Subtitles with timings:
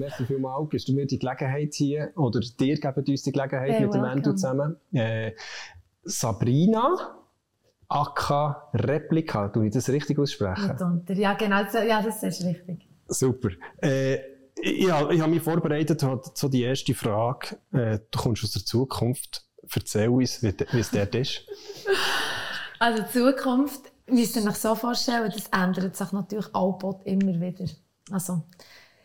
[0.00, 3.82] merci vielmals, gibst du mir die Gelegenheit hier, oder dir geben uns die Gelegenheit hey,
[3.82, 4.76] mit dem Endo zusammen.
[4.92, 5.32] Äh,
[6.02, 7.16] Sabrina,
[7.88, 11.04] Akka Replika, tue ich das richtig aussprechen?
[11.08, 12.88] Ja, genau, ja, das ist richtig.
[13.06, 13.50] Super.
[13.82, 14.16] Äh,
[14.62, 16.04] ich, ich habe mich vorbereitet,
[16.34, 17.58] so die erste Frage.
[17.72, 19.44] Äh, du kommst aus der Zukunft.
[19.72, 21.46] Erzähl uns, wie, wie es dort ist.
[22.82, 27.66] Also Zukunft, müsst ihr euch so vorstellen, das ändert sich natürlich auch immer wieder.
[28.10, 28.42] Also,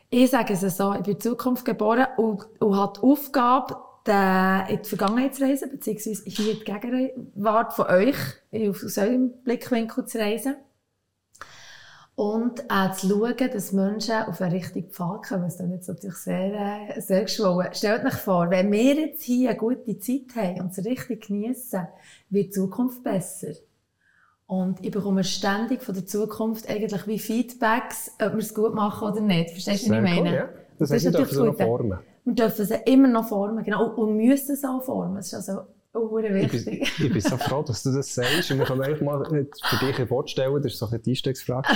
[0.09, 3.76] ich sage es so, ich bin in Zukunft geboren und, und habe die Aufgabe,
[4.08, 8.16] in die Vergangenheit zu reisen, beziehungsweise hier die Gegenwart von euch,
[8.54, 10.55] aus eurem Blickwinkel zu reisen.
[12.13, 15.44] Und äh, zu schauen, dass Menschen auf einen richtigen Pfad kommen.
[15.44, 17.74] Das ist jetzt natürlich sehr, äh, sehr geschwollen.
[17.74, 21.88] Stellt euch vor, wenn wir jetzt hier eine gute Zeit haben und es richtig geniessen,
[22.29, 23.51] wird die Zukunft besser.
[24.48, 29.07] Und ich bekomme ständig von der Zukunft eigentlich wie Feedbacks, ob wir es gut machen
[29.07, 29.51] oder nicht.
[29.51, 30.29] Verstehst du, was ich meine?
[30.29, 30.49] Cool, ja.
[30.77, 31.57] Das, das ist natürlich gut.
[31.57, 31.99] Formen.
[32.26, 33.93] Wir dürfen sie immer noch formen, genau.
[33.96, 35.16] Und müssen sie auch formen.
[35.16, 35.62] Das ist also
[35.96, 36.68] Oh, wichtig.
[36.68, 38.51] Ich bin, ich bin so froh, dass du das sagst.
[38.51, 41.68] Und wir können eigentlich mal für dich vorstellen, das ist so eine Einstiegsfrage.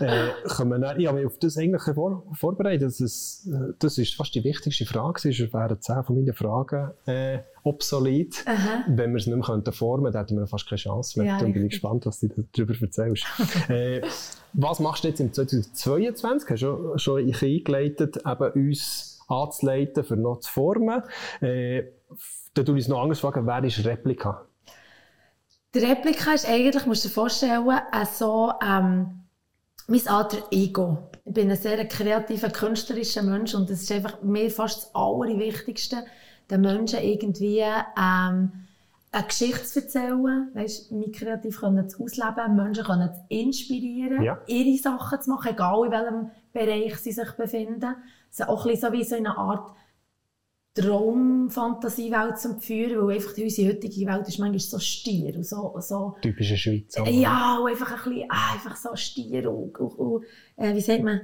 [0.00, 2.82] äh, können wir ich habe mich auf das eigentlich vor, vorbereitet.
[2.82, 5.28] Das ist, das ist fast die wichtigste Frage.
[5.28, 8.44] Es wären zehn von meinen Fragen äh, obsolet.
[8.46, 8.84] Aha.
[8.88, 11.32] Wenn wir es nicht mehr könnten formen dann hätten wir fast keine Chance mehr.
[11.32, 13.24] Ja, Darum bin ich gespannt, was du darüber erzählst.
[13.68, 14.02] äh,
[14.52, 16.50] was machst du jetzt im 2022?
[16.50, 21.02] Hast du schon, schon eingeleitet, eben uns anzuleiten, für noch zu formen.
[21.40, 21.84] Äh,
[22.56, 24.46] dann tue ich es noch anders fragen, wer ist Replika?
[25.74, 27.68] Die Replika ist eigentlich, musst du dir vorstellen,
[28.12, 29.26] so, ähm,
[29.88, 31.10] mein alter Ego.
[31.24, 36.04] Ich bin ein sehr kreativer, künstlerischer Mensch und es ist einfach mir fast das Allerwichtigste,
[36.50, 38.52] den Menschen irgendwie ähm,
[39.12, 44.38] eine Geschichte zu erzählen, weißt, mich kreativ können zu ausleben, Menschen können zu inspirieren, ja.
[44.46, 47.96] ihre Sachen zu machen, egal in welchem Bereich sie sich befinden.
[48.30, 49.70] Ist auch ein bisschen so wie so eine Art
[50.76, 56.16] Traumfantasiewelt zu führen, weil einfach unsere heutige Welt ist manchmal so stier und so, so
[56.20, 56.98] typische Schweiz.
[57.00, 57.10] Oder?
[57.10, 60.24] Ja, und einfach ein bisschen, ah, einfach so stier und, und, und
[60.56, 61.22] äh, wie sagt man,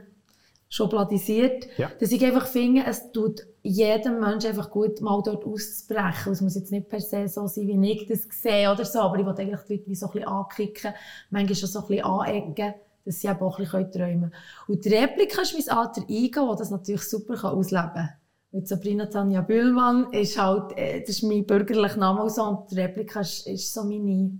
[0.71, 1.69] schubladisiert.
[1.77, 1.91] Ja.
[2.01, 6.33] Dass ich einfach finde, es tut jedem Menschen einfach gut, mal dort auszubrechen.
[6.33, 9.19] Es muss jetzt nicht per se so sein, wie ich das sehe oder so, aber
[9.19, 10.95] ich will eigentlich die Leute wie so ein bisschen ankicken,
[11.29, 12.75] manchmal schon so ein bisschen anecken,
[13.05, 14.35] dass sie auch ein bisschen träumen können.
[14.67, 18.22] Und die Replika ist mein alter Ego, das das natürlich super ausleben kann
[18.53, 22.81] mit Sabrina Tanja Bühlmann ist halt, äh, das ist mein bürgerlicher Name so, und die
[22.81, 24.39] Replika ist, ist so meine,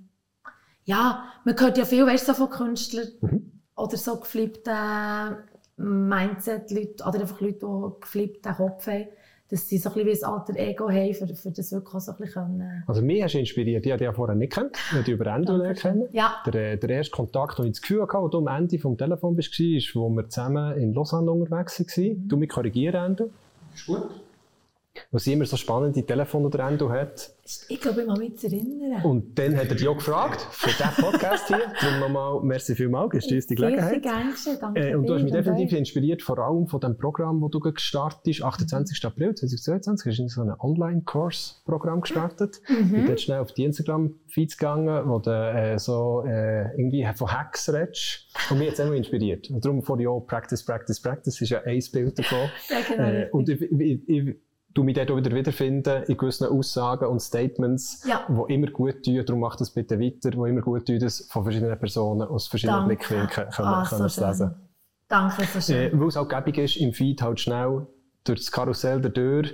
[0.85, 3.53] ja, man hört ja viel, weißt du, so von Künstlern mhm.
[3.75, 4.73] oder so geflippte
[5.77, 9.07] Mindset-Leute, oder einfach Leute, die geflippten Kopf haben,
[9.49, 12.01] dass sie so ein bisschen wie ein alter Ego haben, für, für das wirklich auch
[12.01, 12.85] so ein bisschen können.
[12.87, 15.59] Also mich hast du inspiriert, ich habe dich ja vorher nicht kennt, ich über Endo
[15.75, 16.09] kennen.
[16.13, 16.37] Ja.
[16.47, 19.37] Der, der erste Kontakt, den ich das Gefühl hatte, als du am Ende vom Telefon
[19.37, 22.09] warst, war, wo wir zusammen in Lausanne unterwegs waren.
[22.09, 22.29] Mhm.
[22.29, 23.31] Du mich korrigieren, Endo.
[23.75, 24.32] Ist gut.
[25.11, 27.35] Was immer so spannende Telefone der Endo hat.
[27.69, 29.03] Ich glaube, ich muss mich erinnern.
[29.03, 31.61] Und dann hat er dich auch gefragt, für diesen Podcast hier.
[31.81, 34.03] Darum nochmal, merci vielmals, gibst du uns die Gelegenheit.
[34.37, 37.51] Sehr danke äh, Und du hast mich definitiv inspiriert, vor allem von dem Programm, das
[37.51, 39.05] du gestartet hast, 28.
[39.05, 42.61] April 2022, hast du so ein Online-Course-Programm gestartet.
[42.69, 42.95] Mhm.
[42.95, 47.73] Ich bin schnell auf die Instagram-Feeds gegangen, wo du äh, so äh, irgendwie von Hacks
[47.73, 48.29] redest.
[48.51, 49.51] Und mich hat es immer inspiriert.
[49.51, 52.39] Und darum vor dir Practice, Practice, Practice ist ja ein Bild davon.
[52.69, 53.09] ja, genau.
[53.09, 54.37] Äh, und ich, ich, ich
[54.75, 58.27] du mich dort auch wieder wiederfinden in gewissen Aussagen und Statements, ja.
[58.29, 59.23] die immer gut tun.
[59.25, 62.89] Darum mach das bitte weiter, die immer gut tun, das von verschiedenen Personen aus verschiedenen
[62.89, 62.97] Danke.
[62.97, 64.55] Blickwinkeln können, ah, können so lesen.
[65.09, 65.93] Danke, so schön.
[65.93, 67.87] Äh, Weil es auch gäbig ist, im Feed halt schnell
[68.25, 69.45] durch das Karussell der Tür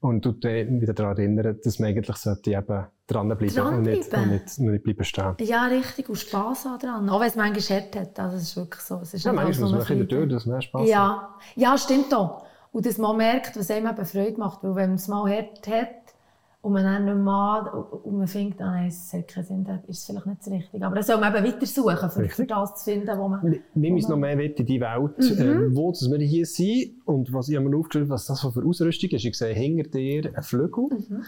[0.00, 4.12] und du dich wieder daran erinnern, dass man eigentlich sollte eben dranbleiben dran und, nicht,
[4.12, 5.34] und nicht, nicht bleiben stehen.
[5.40, 6.08] Ja, richtig.
[6.08, 7.08] Und Spass haben dran.
[7.08, 8.18] Auch wenn es manchmal hart hat.
[8.18, 8.96] Also, es ist wirklich so.
[8.96, 11.22] Es ist ja, manchmal muss man in der Tür, dass man Spass ja.
[11.22, 11.42] hat.
[11.54, 12.44] Ja, stimmt auch.
[12.76, 14.62] Und dass man merkt, was einem eben Freude macht.
[14.62, 16.14] Weil wenn man es mal hart hat
[16.60, 19.82] und man dann nicht mehr und man findet, ah, nein, es hat keinen Sinn, dann
[19.84, 20.84] ist es vielleicht nicht das Richtige.
[20.84, 23.60] Aber dann soll man eben weiter suchen, für, für das zu finden, wo man...
[23.74, 25.70] Nimm uns noch mehr mit in die Welt, mhm.
[25.72, 29.08] äh, wo dass wir hier sind und was ich mir aufgeschrieben, was das für Ausrüstung
[29.08, 29.24] ist.
[29.24, 31.22] Ich sehe hinter dir einen Flügel, mhm.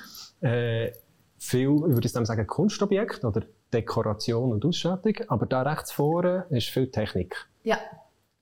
[0.46, 0.92] äh,
[1.38, 3.40] viel, ich würde sagen, Kunstobjekt oder
[3.72, 7.48] Dekoration und Ausstattung, aber da rechts vorne ist viel Technik.
[7.62, 7.78] Ja.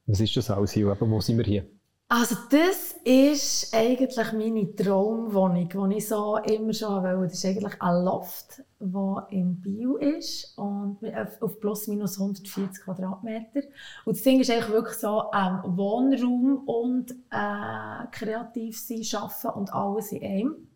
[0.07, 0.97] Was ist das alles hier?
[0.99, 1.67] Wo sind wir hier?
[2.09, 7.23] Also das ist eigentlich meine Traumwohnung, die ich so immer schon wollte.
[7.25, 10.99] Das ist eigentlich ein Loft, der in Bio ist und
[11.41, 13.63] auf plus minus 140 Quadratmeter.
[14.05, 19.73] Und das Ding ist eigentlich wirklich so ähm, Wohnraum und äh, kreativ sein, arbeiten und
[19.73, 20.69] alles in einem.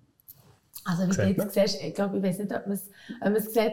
[0.84, 2.74] Also wie du jetzt siehst, ich glaube, ich weiß nicht, ob man
[3.36, 3.72] es sieht,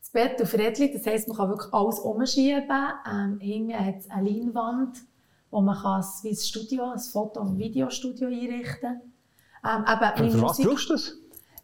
[0.00, 2.92] das Bett auf Rädchen, das heisst, man kann wirklich alles umschieben.
[3.10, 5.07] Ähm, hinten hat es eine Leinwand
[5.50, 9.00] wo man kann wie ein Studio, ein Foto- und Videostudio einrichten
[9.62, 9.84] kann.
[9.86, 11.14] Ähm, für was brauchst du das?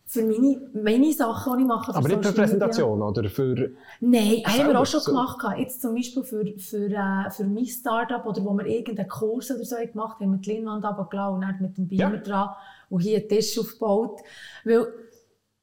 [0.06, 1.94] Für meine, meine Sachen, die ich mache.
[1.94, 3.70] Aber nicht für Präsentation, oder für...
[4.00, 5.10] Nein, haben wir auch schon so.
[5.10, 5.38] gemacht.
[5.58, 9.64] Jetzt zum Beispiel für, für, äh, für mein Startup oder wo wir irgendeinen Kurs oder
[9.64, 12.20] so gemacht haben, mit Leinwand runtergelassen und dann mit dem Beamer ja.
[12.20, 12.50] dran
[12.90, 14.20] und hier einen Tisch aufgebaut.
[14.64, 14.87] Weil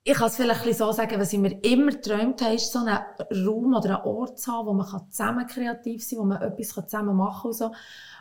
[0.03, 2.97] ich kann es vielleicht so sagen, was ich mir immer geträumt habe, ist so einen
[3.45, 6.67] Raum oder einen Ort zu haben, wo man zusammen kreativ sein kann, wo man etwas
[6.69, 7.71] zusammen machen kann und so.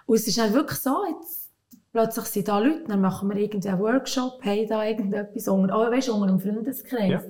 [0.07, 1.51] Und es ist dann wirklich so, jetzt
[1.93, 6.11] plötzlich sind da Leute, dann machen wir irgendeinen Workshop, haben da irgendetwas unter, oh, weißt,
[6.11, 7.11] unter einem Freundeskreis.
[7.11, 7.23] Ja.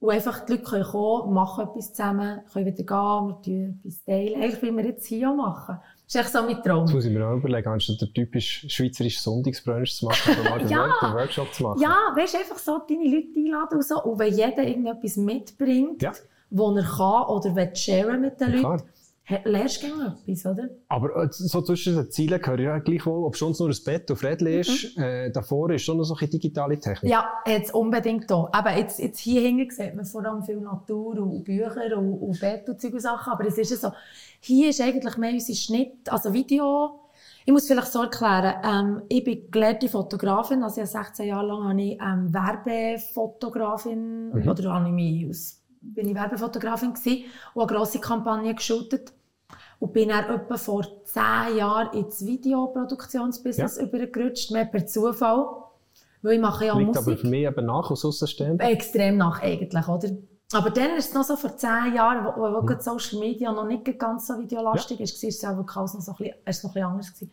[0.00, 4.04] Und einfach die Leute können kommen, machen etwas zusammen, können wieder gehen, wir tun etwas
[4.04, 4.42] teilen.
[4.42, 5.78] Eigentlich wie wir jetzt hier machen.
[6.06, 6.84] Das ist echt so mein Traum.
[6.84, 10.60] Jetzt muss ich mir auch überlegen, anstatt der typisch schweizerische Sonntagsbrunch zu machen, oder mal
[10.70, 10.88] ja.
[11.02, 11.82] Den Workshop zu machen.
[11.82, 14.02] Ja, weißt du, einfach so deine Leute einladen und so.
[14.04, 16.12] Und wenn jeder irgendetwas mitbringt, ja.
[16.50, 18.86] was er kann oder will sharen mit den Leuten, lernst
[19.28, 20.68] du gerne etwas, oder?
[20.88, 24.22] Aber äh, so zwischen den Zielen gehört ja gleichwohl, ob schon nur ein Bett auf
[24.22, 25.02] Rädchen ist, mhm.
[25.02, 27.10] äh, davor ist schon noch so eine digitale Technik.
[27.10, 28.48] Ja, jetzt unbedingt da.
[28.52, 32.40] Aber jetzt, jetzt hier hinten sieht man vor allem viel Natur und Bücher und, und
[32.40, 33.32] Bett und solche Sachen.
[33.32, 33.92] Aber es ist ja so,
[34.40, 37.00] hier ist eigentlich mehr unser Schnitt, also Video.
[37.44, 41.68] Ich muss vielleicht so erklären, ähm, ich bin gelehrte Fotografin, also ich 16 Jahre lang
[41.68, 44.48] habe ich ähm, Werbefotografin, mhm.
[44.48, 45.62] oder habe ich mich aus
[45.94, 47.24] bin ich Werbefotografin gewesen
[47.54, 49.12] und eine grosse Kampagne geshootet.
[49.78, 53.84] Und bin dann etwa vor zehn Jahren ins Videoproduktionsbusiness ja.
[53.84, 55.46] übergerutscht, mehr per Zufall.
[56.22, 57.06] Weil ich mache ja Liegt Musik.
[57.06, 58.60] aber für mich eben nach aus Außenstehend?
[58.62, 60.08] Extrem nach eigentlich, oder?
[60.52, 62.80] Aber dann ist es noch so vor zehn Jahren, wo, wo mhm.
[62.80, 65.04] Social Media noch nicht ganz so videolastig ja.
[65.04, 67.32] ist, war es ja wirklich alles noch so ein bisschen, noch ein bisschen anders gewesen.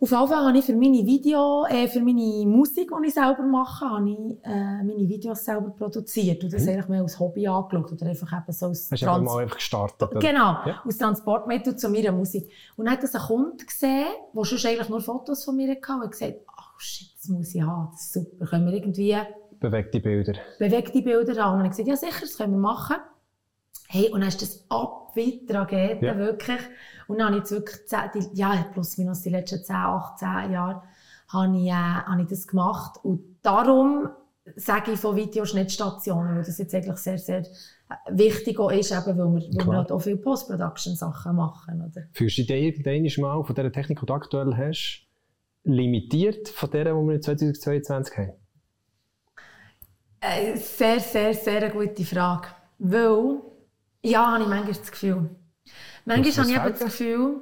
[0.00, 3.84] Auf Fall habe ich für meine Video, äh, für meine Musik, die ich selber mache,
[3.84, 6.68] habe ich äh, meine Videos selber produziert und das mhm.
[6.68, 10.08] eigentlich mehr als Hobby angeschaut oder einfach eben so als Hast Trans mal einfach gestartet?
[10.08, 10.20] Oder?
[10.20, 10.82] Genau, ja.
[10.84, 12.48] als Transportmittel zu meiner Musik.
[12.76, 15.92] Und dann hat das ein Kunde gesehen, der schon eigentlich nur Fotos von mir hatte
[16.04, 19.16] und gesagt, oh shit, das muss ich haben, das ist super, können wir irgendwie...
[19.58, 20.34] Bewegte Bilder.
[20.60, 21.54] Bewegte Bilder haben.
[21.54, 22.98] Und dann habe ich gesagt, ja sicher, das können wir machen.
[23.88, 26.16] Hey, und dann ist das ab wie Tragödie, ja.
[26.16, 26.60] wirklich.
[27.06, 30.52] Und dann habe ich jetzt wirklich, zehn, die, ja, plus minus die letzten 10, 18
[30.52, 30.82] Jahre,
[31.28, 32.98] habe ich, äh, habe ich das gemacht.
[33.02, 34.08] Und darum
[34.56, 37.44] sage ich von Videoschnittstationen, weil das jetzt eigentlich sehr, sehr
[38.10, 41.82] wichtig auch ist, eben, weil wir, weil wir halt auch viele Post-Production-Sachen machen.
[41.82, 42.06] Oder?
[42.12, 45.06] Fühlst du dich irgendwann mal von dieser Technik, die du aktuell hast,
[45.64, 48.32] limitiert von der, die wir in 2022 haben?
[50.20, 52.48] Äh, sehr, sehr, sehr eine gute Frage.
[52.78, 53.40] Weil
[54.02, 55.30] ja, habe ich manchmal das Gefühl.
[56.04, 57.40] Manchmal habe ich eben das Gefühl,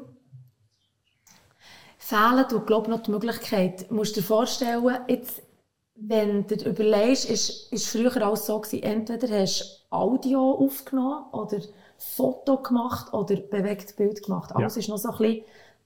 [1.98, 3.90] fehlen tut, glaube noch die Möglichkeit.
[3.90, 5.42] Du musst dir vorstellen, jetzt,
[5.94, 11.58] wenn du überlegst, ist, ist früher alles so gewesen, entweder hast du Audio aufgenommen oder
[11.98, 14.54] Foto gemacht oder bewegtes Bild gemacht.
[14.54, 14.80] Alles ja.
[14.80, 15.44] ist noch so ein bisschen,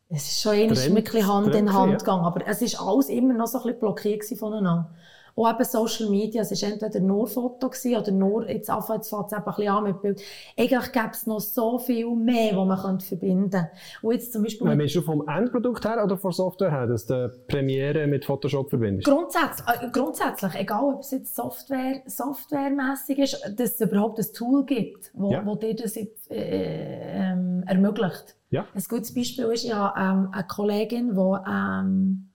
[0.09, 1.99] es ist schon ein bisschen Hand in Hand ja.
[1.99, 4.91] gegangen, aber es ist alles immer noch so ein bisschen blockiert voneinander.
[5.37, 9.27] Auch eben Social Media, es war entweder nur Foto oder nur, jetzt anfangen, jetzt fängt
[9.27, 10.23] es ein bisschen an mit Bild.
[10.59, 13.71] Eigentlich gäbe es noch so viel mehr, was man könnte verbinden könnte.
[14.03, 14.75] Und jetzt zum Beispiel...
[14.75, 19.07] Meinst du vom Endprodukt her oder von Software her, dass du Premiere mit Photoshop verbindest?
[19.07, 24.65] Grundsätzlich, äh, grundsätzlich, egal ob es jetzt Software, softwaremässig ist, dass es überhaupt ein Tool
[24.65, 25.45] gibt, wo, ja.
[25.45, 28.37] wo dir das jetzt, äh, ähm, ermöglicht.
[28.51, 28.67] Ja.
[28.75, 32.30] Ein gutes Beispiel ist ja ähm, eine Kollegin, die ähm,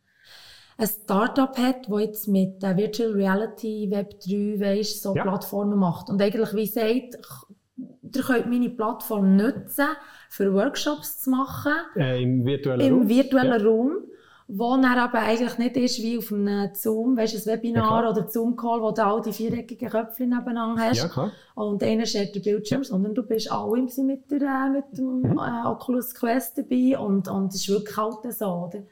[0.77, 5.23] ein Startup hat, das jetzt mit der Virtual Reality Web 3 weißt, so ja.
[5.23, 6.09] Plattformen macht.
[6.09, 7.17] Und eigentlich wie sagt,
[7.77, 9.87] ihr könnt meine Plattform nutzen,
[10.29, 11.73] für Workshops zu machen.
[11.95, 13.01] Äh, Im virtuellen im Raum.
[13.03, 13.65] Im virtuellen ja.
[13.65, 13.91] Raum.
[14.47, 18.29] Wo dann aber eigentlich nicht ist wie auf einem Zoom, weißt ein Webinar ja, oder
[18.29, 20.97] Zoom-Call, wo du all die viereckigen Köpfe nebeneinander hast.
[20.97, 21.31] Ja, klar.
[21.55, 22.83] Und einer schert den Bildschirm, ja.
[22.83, 25.39] sondern du bist auch mit, der, äh, mit dem mhm.
[25.39, 28.83] äh, Oculus Quest dabei und, und das ist wirklich halt so, oder?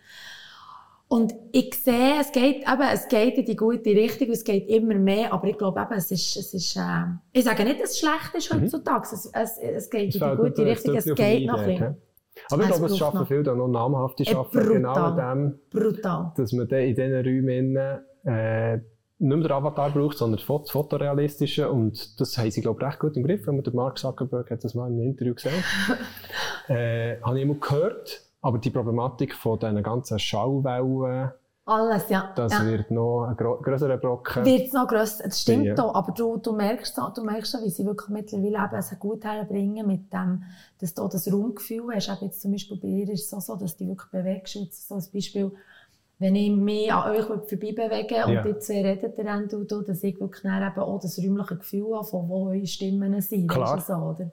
[1.13, 4.96] Und ich sehe, es geht, eben, es geht in die gute Richtung, es geht immer
[4.96, 8.00] mehr, aber ich glaube eben, es ist, es ist, äh, ich sage nicht, dass es
[8.00, 8.63] schlecht ist mhm.
[8.63, 11.98] heutzutage, es, es, es geht in die gute Richtung, es geht noch ein bisschen.
[12.50, 16.34] Aber ich glaube, es schaffen viele dann noch namhafte Schaffen, äh, genau dem, brutal.
[16.36, 17.75] dass man dann in diesen Räumen
[18.24, 18.84] äh, nicht
[19.20, 23.15] mehr den Avatar braucht, sondern das Fotorealistische und das haben sie, glaube ich, recht gut
[23.17, 25.63] im Griff, wenn man den Mark Zuckerberg hat das mal in einem Interview gesehen.
[26.70, 31.31] äh, habe ich immer gehört, aber die Problematik von diesen ganzen Schallwellen,
[31.65, 32.33] alles, ja.
[32.35, 32.65] Das ja.
[32.65, 34.43] wird noch ein grösserer Brocken.
[34.43, 35.81] Wird noch grösser, das stimmt ja.
[35.81, 39.88] auch, aber du, du merkst du merkst wie sie wirklich mittlerweile eben es gut herbringen
[39.88, 40.43] mit dem,
[40.79, 42.09] dass du das Raumgefühl hast.
[42.09, 44.55] Eben jetzt zum Beispiel bei ihr ist es so, so dass du wirklich bewegst.
[44.55, 45.53] Jetzt so ein Beispiel,
[46.19, 48.43] wenn ich mich an euch vorbei bewege und ja.
[48.43, 51.95] die zwei redet dann, du, du, dass ich wirklich dann eben auch das räumliche Gefühl
[51.95, 53.47] habe, von wo eure Stimmen sind.
[53.47, 53.79] Klar.
[53.79, 54.31] So, oder?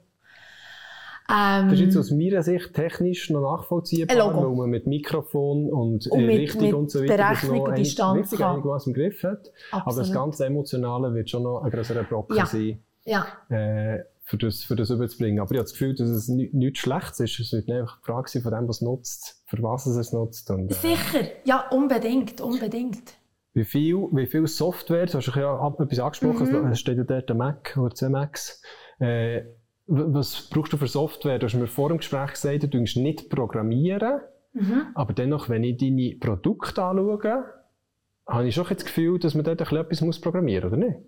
[1.33, 6.07] Ähm, das ist jetzt aus meiner Sicht technisch noch nachvollziehbar, weil man mit Mikrofon und,
[6.07, 9.23] und mit, Richtung mit und so weiter das noch Berechnung, Distanz richtig einigermaßen im Griff
[9.23, 9.51] hat.
[9.71, 9.87] Absolut.
[9.87, 12.45] Aber das ganze Emotionale wird schon noch ein größerer Brocken Ja.
[12.45, 13.25] sein, ja.
[13.49, 15.39] äh, für, das, für das überzubringen.
[15.39, 17.39] Aber ich habe das Gefühl, dass es ni- nichts Schlechtes ist.
[17.39, 20.13] Es wird einfach die Frage sein von dem, was es nutzt, für was es es
[20.13, 20.49] nutzt.
[20.51, 23.13] Und, äh, Sicher, ja, unbedingt, unbedingt.
[23.53, 26.71] Wie viel, wie viel Software, du hast ja etwas angesprochen, Mhm.
[26.71, 28.61] es steht ja dort der Mac oder zwei Macs.
[28.99, 29.41] Äh,
[29.91, 31.37] was brauchst du für Software?
[31.39, 34.21] Du hast mir vor dem Gespräch gesagt, du tust nicht programmieren,
[34.53, 34.87] Mhm.
[34.95, 37.45] aber dennoch, wenn ich deine Produkte anschaue,
[38.27, 40.99] habe ich schon das Gefühl, dass man dort etwas muss programmieren muss, oder nicht?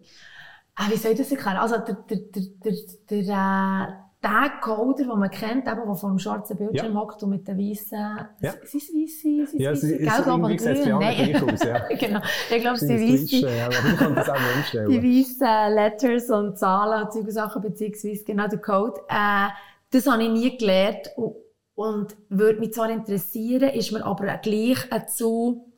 [0.75, 1.57] Ah, wie soll ich das erklären?
[1.57, 2.73] Also, der, der, der, der,
[3.09, 6.99] der, äh, der Coder, den man kennt, eben, der vor dem schwarzen Bildschirm Ja.
[6.99, 7.99] hockt und mit den weißen,
[8.41, 8.53] Ja.
[8.63, 10.99] sind es weisse, Ja, weisse, gelb, aber grün?
[10.99, 11.43] Nein.
[11.53, 11.87] aus, ja.
[11.99, 12.19] genau.
[12.49, 13.55] Ich glaube, es sind ist weisse.
[13.57, 15.03] ja, aber ich kann das auch nicht die umstellen.
[15.03, 19.47] weißen Letters und Zahlen und solche Sachen, beziehungsweise genau der Code, äh,
[19.91, 21.35] das habe ich nie gelernt und,
[21.75, 25.72] und würde mich zwar interessieren, ist mir aber gleich ein zu,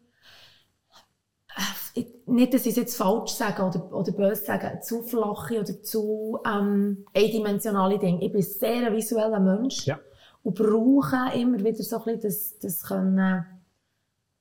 [2.27, 6.39] nicht, dass ich es jetzt falsch sage oder, oder böse sage, zu flache oder zu
[6.45, 8.23] ähm, eindimensionale Dinge.
[8.23, 9.99] Ich bin sehr ein visueller Mensch Ja.
[10.43, 13.45] und brauche immer wieder so ein bisschen das, das können,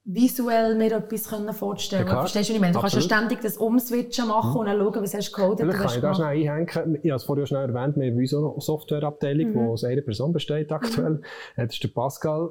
[0.07, 2.21] visuell mir etwas können vorstellen Ja, klar.
[2.23, 2.73] Verstehst du, was ich meine?
[2.75, 5.61] Du kannst ja ständig das Umswitchen machen und dann schauen, was hast du gecodet.
[5.61, 6.99] Vielleicht kann ich da schnell einhängen.
[7.03, 9.69] Ich habe es vorher schnell erwähnt, wir haben eine Softwareabteilung, die Mhm.
[9.69, 11.23] aus einer Person besteht aktuell.
[11.57, 12.51] Äh, Das ist der Pascal.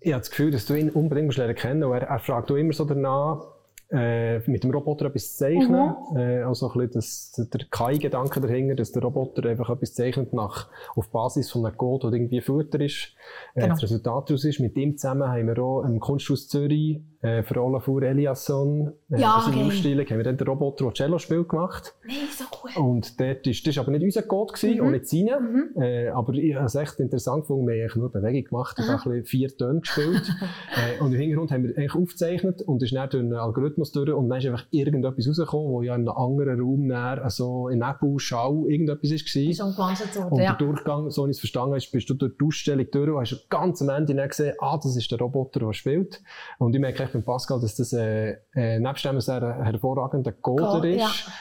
[0.00, 2.02] Ich habe das Gefühl, dass du ihn unbedingt musst lernen kennen musst.
[2.02, 3.46] Er, er fragt auch immer so danach,
[3.92, 5.94] äh, mit dem Roboter etwas zeichnen.
[6.12, 6.16] Mhm.
[6.16, 10.68] Äh, also ein bisschen das, der KI-Gedanke dahinter, dass der Roboter einfach etwas zeichnet nach,
[10.96, 13.14] auf Basis von einem Code, der irgendwie Futter ist,
[13.54, 13.74] äh, Genau.
[13.74, 14.60] das Resultat daraus ist.
[14.60, 19.44] Mit ihm zusammen haben wir auch im Kunsthaus Zürich äh, für Olafur Eliasson äh, Ja,
[19.52, 19.66] geil.
[19.66, 21.94] Ausstellung haben wir dann den Roboter, der Cello spielt, gemacht.
[22.06, 22.44] Nein, so.
[22.76, 24.86] Und dort ist, das war aber nicht unser Code, gewesen, Mhm.
[24.86, 25.40] auch nicht seine.
[25.40, 25.82] Mhm.
[25.82, 27.66] Äh, aber ich habe es echt interessant gefunden.
[27.68, 30.22] Wir haben nur Bewegung gemacht und ein bisschen vier Töne gespielt.
[30.98, 34.10] äh, und im Hintergrund haben wir eigentlich aufgezeichnet und ist dann durch einen Algorithmus durch
[34.12, 37.78] und dann ist einfach irgendetwas rausgekommen, wo ja in einem anderen Raum näher, also in
[37.80, 39.66] Nebel, Schau, irgendetwas Ist war.
[39.68, 40.54] umgewandelt worden, Und ja.
[40.54, 43.20] der Durchgang, so wie ich es verstanden habe, bist du durch die Ausstellung durch und
[43.20, 46.22] hast ganz am Ende dann gesehen, ah, das ist der Roboter, der spielt.
[46.58, 49.64] Und ich merke echt beim Pascal, dass das, äh, äh, nebst dem, dass er ein
[49.64, 51.00] hervorragender Coder ist,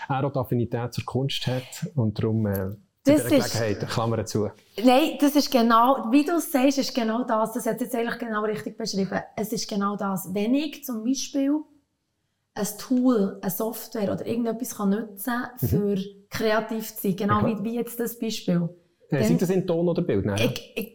[0.10, 0.16] ja.
[0.22, 4.50] er die Affinität zur Kunst hat und darum, äh, Das ist- Klammer zu.
[4.84, 7.54] Nein, das ist genau, wie du es sagst, ist genau das.
[7.54, 9.20] Das hat jetzt eigentlich genau richtig beschrieben.
[9.36, 10.30] Es ist genau das.
[10.34, 11.62] Wenn ich zum Beispiel
[12.54, 15.98] ein Tool, eine Software oder irgendetwas kann nutzen für
[16.30, 17.48] kreativ zu sein, genau Mhm.
[17.48, 18.70] Ja, wie, wie jetzt das Beispiel.
[19.10, 20.26] Äh, Dann- sei das in Ton oder Bild?
[20.26, 20.48] Nein, ja.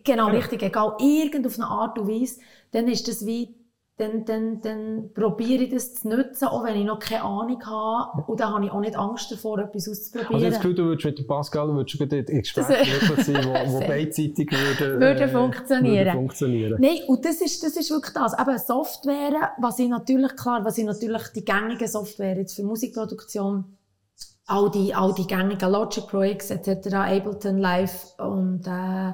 [0.04, 0.26] Genau, Genau.
[0.28, 0.62] richtig.
[0.62, 2.40] Egal, irgend auf eine Art und Weise,
[2.70, 3.54] dann ist das wie,
[3.98, 8.30] dann, dann, dann probiere ich das zu nutzen, auch wenn ich noch keine Ahnung habe.
[8.30, 10.34] Und dann habe ich auch nicht Angst davor, etwas auszuprobieren.
[10.34, 13.72] Also das Gefühl, du würdest mit dem Pascal würdest in Gespräch Das- möglich sein, wo,
[13.72, 15.96] wo beidseitig würde, Würde funktionieren.
[16.06, 16.76] Würde funktionieren.
[16.78, 18.38] Nein, und das ist, das ist wirklich das.
[18.38, 23.64] Eben Software, was ich natürlich, klar, was ich natürlich die gängigen Software jetzt für Musikproduktion,
[24.46, 29.12] all die, all die gängigen Logic Pro X etc., Ableton Live und äh,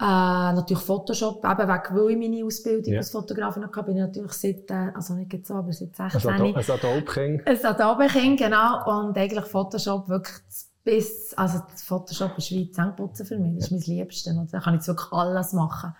[0.00, 2.98] äh, natürlich Photoshop, eben wegen, weil ich meine Ausbildung Ja.
[3.00, 6.04] als Fotografin hatte, bin ich natürlich seit, äh, also nicht jetzt so, aber seit 16
[6.14, 7.42] Also Ado- ein Adobe-King.
[7.44, 9.00] ein Adobe-Kind, genau.
[9.00, 10.36] Und eigentlich Photoshop wirklich
[10.82, 13.56] bis, also Photoshop ist wie Zähneputzen für mich.
[13.56, 14.34] Das ist mein Liebstes.
[14.34, 15.94] Und da kann ich jetzt wirklich alles machen.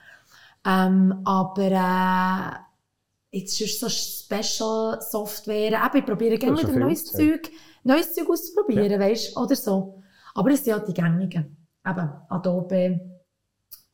[0.66, 1.70] Ähm, aber,
[3.32, 5.72] äh, jetzt ist so Special Software.
[5.72, 7.50] Eben, ich probiere gerne wieder ja neues viel, Zeug,
[7.84, 10.02] neues Zeug auszuprobieren, weisst, oder so.
[10.34, 11.56] Aber es sind halt die gängigen.
[11.86, 13.00] Eben, Adobe,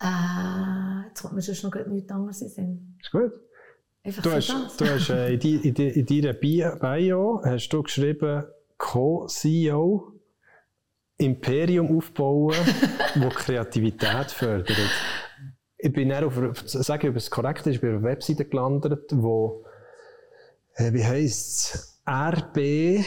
[0.00, 2.98] äh, jetzt kommt mir sonst noch nichts anderes in Sinn.
[3.00, 3.32] Ist gut.
[4.02, 4.76] Einfach Du hast, das.
[4.76, 8.44] du hast äh, in, die, in, die, in deiner Bio, Bio hast du geschrieben,
[8.78, 10.12] Co-CEO,
[11.18, 12.54] Imperium aufbauen,
[13.16, 14.76] wo Kreativität fördert.
[15.78, 16.34] Ich bin dann auf,
[16.64, 19.64] sage ich, ob es korrekt ist, ich bin auf einer Webseite gelandet, wo,
[20.74, 23.04] äh, wie heisst es, RBTE,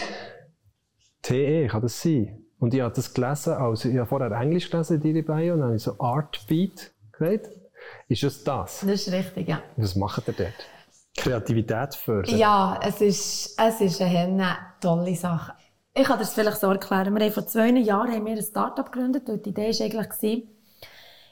[1.67, 2.46] kann das sein?
[2.60, 5.68] Und ich habe das gelesen, also ich habe vorher Englisch gelesen deiner Bio, und dann
[5.70, 7.50] habe ich so Artbeat gesagt.
[8.10, 8.82] Ist es das?
[8.82, 9.62] Das ist richtig, ja.
[9.78, 10.54] Was macht ihr dort?
[11.18, 12.38] Kreativität fördern?
[12.38, 15.54] Ja, es ist, es ist eine tolle Sache.
[15.94, 17.16] Ich kann das vielleicht so erklären.
[17.16, 20.48] Wir haben vor zwei Jahren haben wir ein Start-up gegründet und die Idee war eigentlich,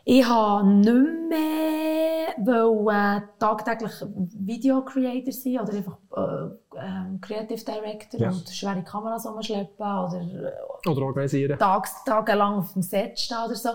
[0.09, 3.91] ich habe nicht mehr wollen, tagtäglich
[4.39, 8.29] Video-Creator sein oder einfach äh, ähm, Creative Director Ja.
[8.29, 10.51] und schwere Kameras rumschleppen oder äh,
[10.87, 11.57] Oder organisieren?
[11.57, 13.69] tags, tagelang auf dem Set stehen oder so.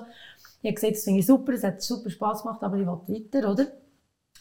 [0.62, 3.00] Ich habe gesagt, das finde ich super, es hat super Spass gemacht, aber ich will
[3.08, 3.66] weiter, oder?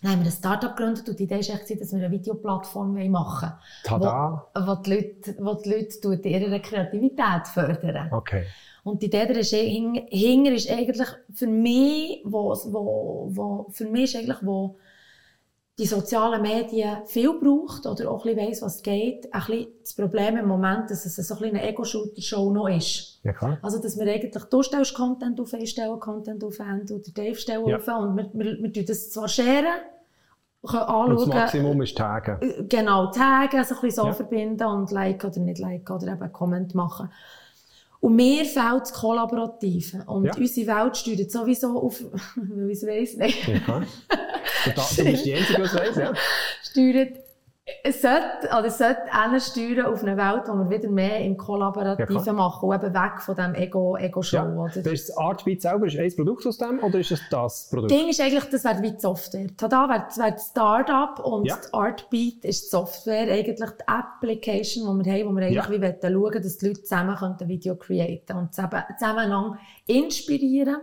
[0.01, 2.93] Dann haben wir ein Startup gegründet und die Idee war echt, dass wir eine Videoplattform
[3.11, 3.53] machen wollen.
[3.83, 4.47] Tada!
[4.55, 8.11] Wo, wo die Leute, wo die Leute ihre Kreativität fördern.
[8.11, 8.45] Okay.
[8.83, 14.15] Und die Idee ist, hinger ist eigentlich für mich, wo, wo, wo, für mich ist
[14.15, 14.79] eigentlich, wo
[15.79, 19.93] die sozialen Medien viel braucht oder auch ein bisschen weiss, was geht, ein bisschen das
[19.95, 23.19] Problem im Moment, dass es so ein eine Ego-Shooter-Show noch ist.
[23.23, 23.57] Ja, klar.
[23.61, 27.35] Also, dass wir eigentlich, du stellst Content auf, ich stelle Content auf, und der Dave
[27.35, 27.77] stellt ja.
[27.77, 29.65] auf und wir, wir, wir tun das zwar scheren,
[30.67, 31.17] können anschauen.
[31.17, 32.67] Und das Maximum ist taggen.
[32.69, 34.13] Genau, taggen, also ein bisschen so ja.
[34.13, 37.09] verbinden und liken oder nicht liken oder eben Comment machen.
[38.01, 40.03] Und mir fehlt das Kollaborative.
[40.07, 40.35] Und ja.
[40.35, 42.01] unsere Welt steuert sowieso auf,
[42.35, 43.47] weil ich es weiss nicht.
[43.47, 43.83] Ja.
[44.63, 46.13] Du bist die Einzige, die es weiss, ja.
[46.61, 47.17] Steuert
[47.83, 49.01] es sollte, oder es sollte
[49.39, 53.21] steuern auf eine Welt, wo wir wieder mehr im Kollaborativen ja, machen und eben weg
[53.21, 53.97] von dem Ego-Show.
[54.03, 54.45] Ego ja.
[54.45, 54.81] Oder?
[54.81, 57.91] Das Artbeat selber, ist ein Produkt aus dem oder ist es das Produkt?
[57.91, 59.47] Das Ding ist eigentlich, das wäre wie die Software.
[59.57, 61.55] Tada wäre wär das Startup und ja.
[61.57, 66.01] das Artbeat ist die Software, eigentlich die Application, die wir haben, wo wir eigentlich ja.
[66.01, 70.77] wie schauen, dass die Leute zusammen ein Video createn und zusammen, zusammen inspirieren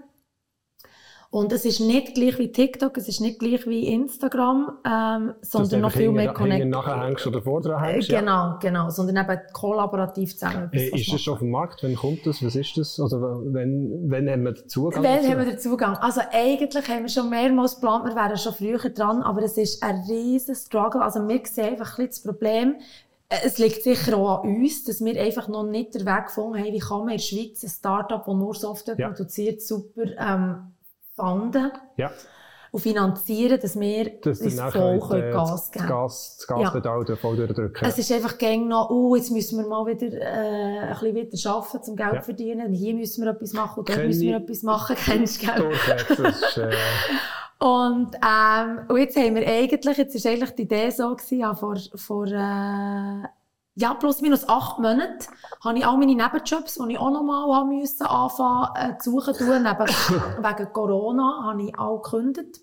[1.31, 5.83] und es ist nicht gleich wie TikTok, es ist nicht gleich wie Instagram, ähm, sondern
[5.83, 6.71] noch viel mehr connected.
[6.71, 8.09] nachher hängst oder vorher hängst.
[8.09, 8.59] Genau, ja.
[8.63, 10.71] genau, sondern eben kollaborativ zusammen.
[10.73, 11.83] Äh, ist das schon auf dem Markt?
[11.83, 12.43] Wann kommt das?
[12.43, 12.99] Was ist das?
[12.99, 15.29] Oder wenn, wenn haben wir den Zugang Wann dazu?
[15.29, 15.97] haben wir den Zugang?
[15.99, 19.83] Also eigentlich haben wir schon mehrmals geplant, wir wären schon früher dran, aber es ist
[19.83, 21.03] ein riesen Struggle.
[21.03, 22.77] Also wir sehen einfach ein bisschen das Problem,
[23.29, 26.59] äh, es liegt sicher auch an uns, dass wir einfach noch nicht den Weg gefunden
[26.59, 29.09] haben, wie kann man in der Schweiz ein Startup, das nur Software ja.
[29.09, 30.73] produziert, super ähm,
[31.19, 32.11] fanden ja.
[32.71, 36.01] und finanzieren, dass wir dass uns voll äh, Gas geben können.
[36.01, 37.17] Das Gaspedal ja.
[37.17, 37.89] voll durchdrücken.
[37.89, 41.51] Es ist einfach gäng noch, oh, jetzt müssen wir mal wieder äh, ein bisschen wieder
[41.51, 42.23] arbeiten, um Geld ja.
[42.23, 42.73] verdienen.
[42.73, 44.97] Hier müssen wir etwas machen, dort müssen wir etwas machen.
[45.05, 45.73] Kennst du, gell?
[45.73, 46.71] Ist, äh...
[47.61, 51.55] Und, ähm, und jetzt haben wir eigentlich, jetzt ist eigentlich die Idee so gewesen, ja,
[51.55, 53.25] vor, vor äh,
[53.79, 55.29] ja, plus minus acht Monate
[55.63, 59.35] habe ich all meine Nebenjobs, die ich auch noch mal müssen anfangen äh, zu suchen
[59.35, 59.87] tun, neben,
[60.43, 62.61] wegen Corona, habe ich auch gekündigt.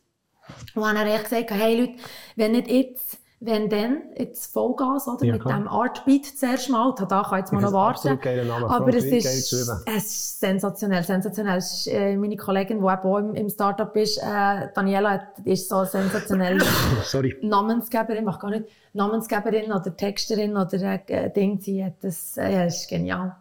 [0.75, 2.04] Und habe dann gesagt, hey Leute,
[2.36, 5.25] wenn nicht jetzt, wenn dann, jetzt Vollgas, oder?
[5.25, 8.19] Ja, mit dem Artbeat zuerst mal, da kann jetzt mal noch warten.
[8.67, 9.53] Aber es ist, es
[9.95, 11.58] ist sensationell, sensationell.
[11.58, 16.60] Ist, äh, meine Kollegin, die auch im, im Startup ist, äh, Daniela, ist so sensationell
[17.03, 17.38] Sorry.
[17.41, 22.65] Namensgeberin, mach gar nicht, Namensgeberin oder Texterin oder äh, Ding, sie hat das, äh, ja,
[22.65, 23.36] das ist genial.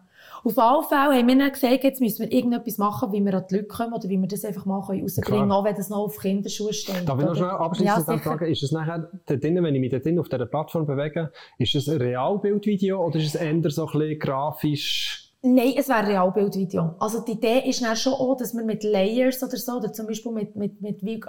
[0.45, 3.45] Auf alle Fälle haben wir dann gesagt, jetzt müssen wir irgendetwas machen, wie wir an
[3.49, 6.05] die Leute kommen oder wie wir das einfach mal rausbringen können, auch wenn das noch
[6.05, 7.09] auf Kinderschuhe steht.
[7.09, 10.03] Darf ich noch schnell abschließend ja, fragen, ist es nachher da drin, wenn ich mich
[10.03, 13.91] drin auf dieser Plattform bewege, ist es ein Realbildvideo oder ist es eher so ein
[13.91, 15.31] bisschen grafisch?
[15.41, 16.95] Nein, es wäre ein Realbildvideo.
[16.99, 20.05] Also die Idee ist dann schon auch, dass man mit Layers oder so, oder zum
[20.05, 21.21] Beispiel mit, mit, mit wie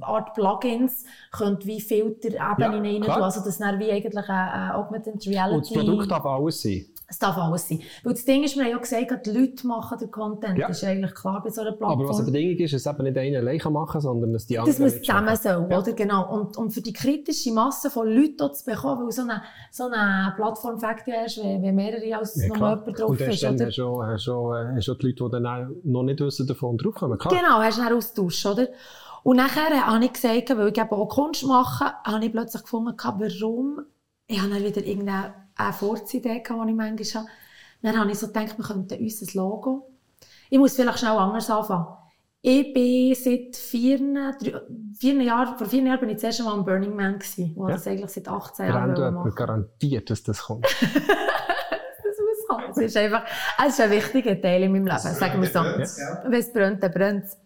[0.00, 3.10] Art Plugins, könnt wie Filter-Ebenen ja, rein tun.
[3.10, 5.54] Also das dann wie eigentlich eine, Augmented Reality...
[5.54, 6.86] Und das Produkt darf alles sein?
[7.08, 7.80] Es darf alles sein.
[8.02, 10.58] Weil das Ding ist, wir haben ja gesagt, die Leute machen den Content.
[10.58, 10.66] Ja.
[10.68, 12.00] Das ist eigentlich klar bei so einer Plattform.
[12.00, 14.76] Aber was eine Bedingung ist, ist eben nicht einer allein machen sondern dass die anderen.
[14.76, 15.78] Das muss zusammen so, ja.
[15.78, 15.92] oder?
[15.92, 16.34] Genau.
[16.34, 20.32] Und, und für die kritische Masse von Leuten zu bekommen, weil so eine, so eine
[20.34, 23.42] Plattform Fakt ist, wenn, wenn mehrere als ja, noch jemand drauf und ist.
[23.42, 26.76] Dann hast du hast schon, hast schon die Leute, die dann noch nicht wissen, davon
[26.76, 27.18] draufkommen.
[27.18, 27.34] Klar.
[27.34, 28.68] Genau, hast du einen Austausch, oder?
[29.22, 32.94] Und nachher habe ich gesagt, weil ich eben auch Kunst mache, habe ich plötzlich gefunden,
[32.96, 33.80] warum
[34.28, 37.26] ich habe dann wieder irgendeine eine Vorzeidee, die ich manchmal habe.
[37.82, 39.90] Dann habe ich so gedacht, wir könnten uns ein Logo.
[40.50, 41.86] Ich muss vielleicht schnell anders anfangen.
[42.42, 44.60] Ich bin seit vier, drei,
[44.98, 47.68] vier Jahren, vor vier Jahren bin ich das erste Mal am Burning Man gewesen, wo
[47.68, 47.74] ja.
[47.74, 49.30] das eigentlich seit 18 Jahren mache.
[49.30, 50.64] garantiert, dass das kommt.
[50.80, 52.70] das muss kommen.
[52.70, 53.24] Es ist einfach,
[53.66, 55.60] es ist ein wichtiger Teil in meinem Leben, sagen wir so.
[55.60, 57.36] Wenn es brennt, dann brennt es.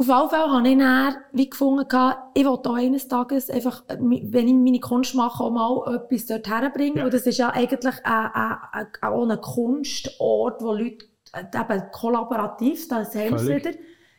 [0.00, 1.86] Auf jeden Fall habe ich dann wie gefunden,
[2.32, 6.48] ich will hier eines Tages einfach, wenn ich meine Kunst mache, auch mal etwas dort
[6.48, 6.96] herbringen.
[6.96, 7.04] Ja.
[7.04, 13.46] Und das ist ja eigentlich auch ein Kunstort, wo Leute äh, eben kollaborativ, das hilft
[13.46, 13.72] wieder,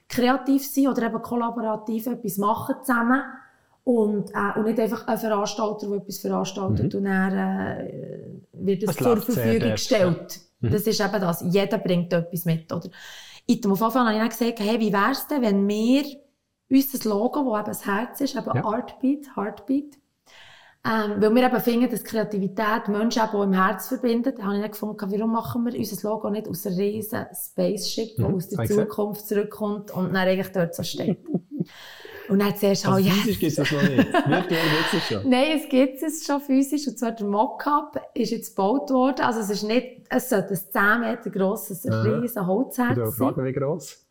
[0.07, 3.23] kreativ sind oder eben kollaborativ etwas machen zusammen.
[3.83, 6.99] Und, äh, und nicht einfach ein Veranstalter, der etwas veranstaltet mhm.
[6.99, 8.21] und dann äh,
[8.53, 10.41] wird es zur Verfügung gestellt.
[10.59, 10.69] Mhm.
[10.69, 11.43] Das ist eben das.
[11.49, 12.87] Jeder bringt etwas mit, oder?
[13.65, 16.05] Auf Anfang habe ich dann gesagt, hey, wie wär's denn, wenn wir
[16.69, 18.65] unser Logo, das eben das Herz ist, eben ja.
[18.65, 19.97] Artbeat, Heartbeat,
[20.83, 24.55] ähm, weil wir eben finden, dass Kreativität Menschen eben auch im Herz verbindet, da habe
[24.55, 28.35] ich dann gefunden, warum machen wir unser Logo nicht aus einem riesen Spaceship, mhm.
[28.35, 31.19] aus der Zukunft zurückkommt und dann eigentlich dort so steht.
[32.29, 33.13] Und dann zuerst also, oh, yes.
[33.15, 34.13] Physisch gibt es das noch nicht.
[34.13, 35.29] Virtuell gibt es schon.
[35.29, 36.87] Nein, es gibt es schon physisch.
[36.87, 39.21] Und zwar der Mockup ist jetzt gebaut worden.
[39.21, 43.09] Also es ist nicht, es sollte ein 10 Meter grosses, riesen Holzherz sein.
[43.09, 44.05] Ich fragen, wie gross?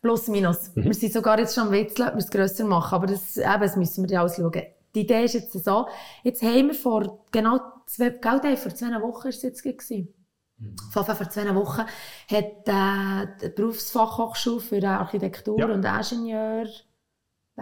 [0.00, 0.74] Plus, minus.
[0.74, 0.84] Mhm.
[0.84, 3.60] Wir sind sogar jetzt schon am Witzeln, ob wir es grösser machen, aber das, eben,
[3.60, 4.62] das müssen wir ja alles schauen.
[4.94, 5.86] Die Idee ist jetzt so,
[6.22, 10.14] jetzt haben wir vor genau zwei, gell, vor zwei Wochen ist es jetzt gewesen.
[10.58, 10.76] Mhm.
[10.90, 15.66] Vor, vor zwei Wochen hat äh, die Berufsfachhochschule für Architektur ja.
[15.66, 16.66] und Ingenieur,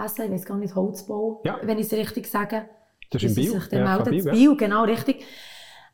[0.04, 1.58] ich weiß gar nicht, Holzbau, ja.
[1.62, 2.68] wenn ich es richtig sage,
[3.10, 3.60] das ist in Bio.
[3.60, 4.24] Sich ja, meldet.
[4.24, 5.24] Bio, Bio, genau, richtig.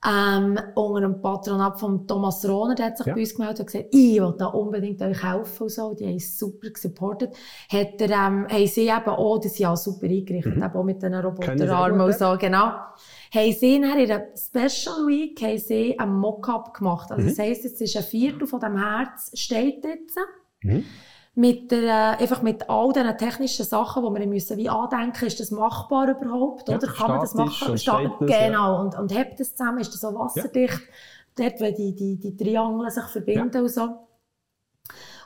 [0.05, 3.15] Ähm, unter dem Patronat von Thomas Rohner, der hat sich ja.
[3.15, 5.95] bei uns gemeldet und gesagt, ich will da unbedingt euch helfen und so.
[5.95, 7.37] Die haben super gesupportet.
[7.71, 10.65] Hat er, ähm, haben sie eben auch, das ja super eingerichtet, mhm.
[10.65, 12.73] eben auch mit diesen Roboterarmen und so, genau.
[13.33, 17.13] Haben sie in ihrer Special Week, haben sie einen Mock-up gemacht.
[17.13, 17.29] Also mhm.
[17.29, 20.19] das heisst, jetzt ist ein Viertel von dem Herz steht jetzt.
[20.63, 20.85] Mhm
[21.35, 25.41] mit der, äh, einfach mit all diesen technischen Sachen, die wir müssen wie andenken, ist
[25.41, 26.87] das machbar überhaupt, ja, oder?
[26.87, 27.79] Kann man das machen?
[27.79, 28.75] Steht das, genau.
[28.75, 28.81] Ja.
[28.81, 29.79] Und, und hebt das zusammen?
[29.79, 30.81] Ist das so wasserdicht?
[31.39, 31.49] Ja.
[31.49, 33.89] Dort, wenn die, die, die Triangel sich verbinden und so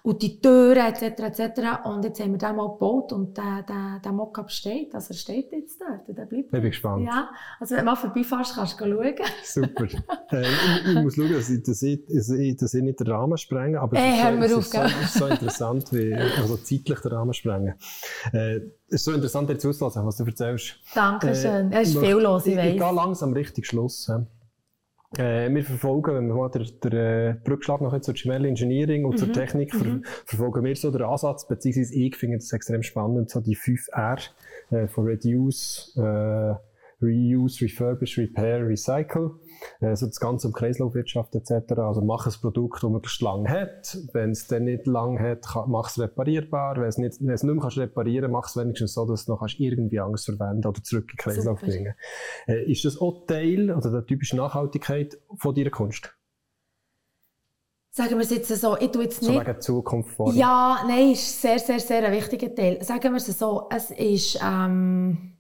[0.07, 1.03] und die Türen etc.
[1.03, 1.85] etc.
[1.85, 4.95] Und jetzt haben wir den mal gebaut und der, der, der Mockup steht.
[4.95, 6.17] Also er steht jetzt dort.
[6.17, 6.45] Der bleibt.
[6.45, 7.05] Ich bin gespannt.
[7.05, 9.15] Ja, also wenn du mal vorbeifährst, kannst du schauen.
[9.45, 9.85] Super.
[10.31, 13.81] äh, ich, ich, muss schauen, dass ich, dass ich, dass ich nicht den Rahmen sprenge.
[13.81, 17.35] Aber äh, hör mir auf, so, es ist so interessant, wie also zeitlich den Rahmen
[17.35, 17.75] sprengen.
[18.33, 20.77] Äh, es ist so interessant, dir zuzulassen, was du erzählst.
[20.95, 21.73] Dankeschön.
[21.73, 24.07] Äh, es ist viel los, ich, ich, ich gehe langsam richtig Schluss.
[24.07, 24.25] Ja.
[25.17, 29.13] Äh, wir verfolgen, wenn wir mal den, den äh, Brückschlag noch zur Gemelli Engineering und
[29.13, 29.19] mhm.
[29.19, 30.05] zur Technik, ver mhm.
[30.25, 34.31] verfolgen wir so den Ansatz, beziehungsweise ich finde es extrem spannend, so die 5R
[34.71, 36.55] äh, von Reduce, äh,
[37.01, 39.39] Reuse, Refurbish, Repair, Recycle.
[39.81, 41.79] Äh, so das Ganze um Kreislaufwirtschaft etc.
[41.79, 43.97] Also mach ein Produkt, das möglichst lang hat.
[44.13, 46.77] Wenn es dann nicht lang hat, mach es reparierbar.
[46.77, 49.33] Wenn es nicht, wenn es nicht mehr kannst reparieren, mach es wenigstens so, dass du
[49.33, 51.73] noch kannst irgendwie anders verwenden oder zurück in den Kreislauf Super.
[51.73, 51.95] bringen.
[52.47, 56.13] Äh, ist das auch Teil oder der typische Nachhaltigkeit von deiner Kunst?
[57.91, 59.33] Sagen wir es jetzt so, ich tue jetzt nicht...
[59.33, 60.33] So wegen Zukunft vor.
[60.35, 62.83] Ja, nein, ist sehr, sehr, sehr ein wichtiger Teil.
[62.83, 64.39] Sagen wir es so, es ist...
[64.45, 65.36] Ähm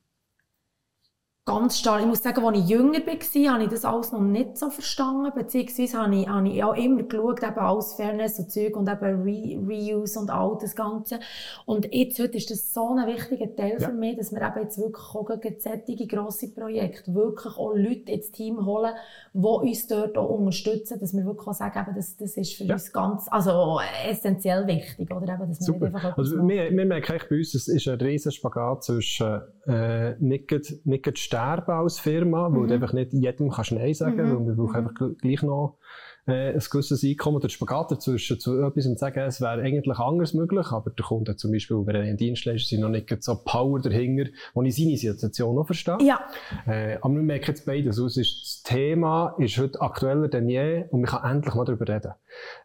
[1.46, 2.00] ganz stark.
[2.00, 5.30] Ich muss sagen, als ich jünger war, habe ich das alles noch nicht so verstanden.
[5.32, 9.22] Beziehungsweise habe ich, habe ich auch immer geschaut, eben alles Fairness und Zeug und eben
[9.22, 11.20] Re Reuse und all das Ganze.
[11.64, 13.88] Und jetzt, heute ist das so ein wichtiger Teil ja.
[13.88, 15.28] für mich, dass wir eben jetzt wirklich auch
[15.58, 18.92] solche grosse Projekte wirklich auch Leute ins Team holen,
[19.32, 22.64] die uns dort auch unterstützen, dass wir wirklich auch sagen, eben, das, das ist für
[22.64, 22.74] ja.
[22.74, 27.20] uns ganz, also essentiell wichtig, oder eben, dass wir nicht einfach also, wir, wir merken
[27.30, 32.62] bei uns, es ist ein riesen Spagat zwischen, äh, nicht, nicht sterben als Firma, weil
[32.62, 32.68] mhm.
[32.68, 34.38] du einfach nicht jedem kannst Nein sagen kannst, mhm.
[34.38, 34.88] weil wir brauchen mhm.
[34.88, 35.78] einfach gleich noch
[36.26, 37.40] äh, ein gewisses Einkommen.
[37.40, 41.36] Der Spagat dazwischen zu etwas und sagen, es wäre eigentlich anders möglich, aber der Kunde
[41.36, 44.96] zum Beispiel, wenn er ein Dienstleister sind noch nicht so Power dahinter, wo ich seine
[44.96, 45.98] Situation noch verstehe.
[46.00, 46.20] Ja.
[46.66, 48.14] Äh, aber wir merken jetzt beides aus.
[48.14, 52.12] Das Thema ist heute aktueller denn je und man kann endlich mal darüber reden.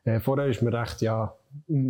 [0.03, 1.35] Äh, vorher ist mir recht, ja,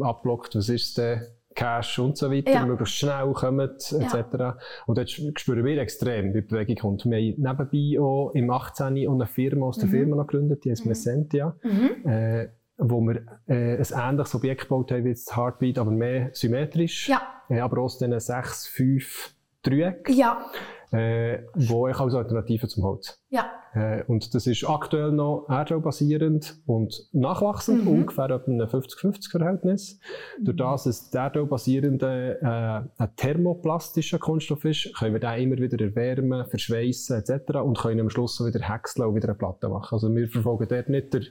[0.02, 1.22] abblockt, was ist denn
[1.62, 2.66] Cash und so weiter, ja.
[2.66, 4.16] möglichst schnell kommen, etc.
[4.40, 4.58] Ja.
[4.88, 7.06] Und dort spüren wir extrem, wie die Bewegung kommt.
[7.06, 8.86] Wir haben nebenbei auch im 18.
[8.88, 9.92] eine Firma aus der mhm.
[9.92, 10.90] Firma noch gegründet, die heißt mhm.
[10.90, 12.10] Messentia, mhm.
[12.10, 12.48] Äh,
[12.78, 17.10] wo wir äh, ein ähnliches Objekt gebaut haben wie das Heartbeat, aber mehr symmetrisch.
[17.10, 17.22] Ja.
[17.48, 20.16] Äh, aber aus diesen sechs, fünf Dreiecken.
[20.16, 20.44] Ja.
[20.92, 23.18] Äh, wo ich als Alternative zum Holz.
[23.30, 23.46] Ja.
[23.74, 27.92] Äh, und das ist aktuell noch erdölbasierend und nachwachsend, mhm.
[27.92, 30.00] ungefähr etwa ein 50-50-Verhältnis.
[30.40, 30.46] Mhm.
[30.46, 35.82] Durch das es der erdölbasierende äh, ein thermoplastischer Kunststoff ist, können wir den immer wieder
[35.82, 37.60] erwärmen, verschweissen etc.
[37.64, 39.94] und können am Schluss so wieder häckseln und wieder eine Platte machen.
[39.94, 41.22] Also wir verfolgen dort nicht, der,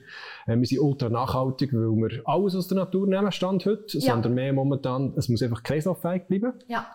[0.47, 4.13] äh, wir sind ultra nachhaltig, weil wir alles aus der Natur nehmen, Stand heute, ja.
[4.13, 6.55] sondern mehr momentan, es muss einfach kreislauffähig bleiben.
[6.67, 6.87] Ja.